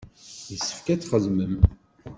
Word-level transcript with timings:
Yessefk 0.51 0.87
ad 0.93 0.99
txedmem. 1.01 1.53